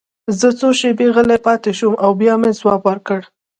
[0.39, 3.19] زه څو شېبې غلی پاتې شوم او بیا مې ځواب ورکړ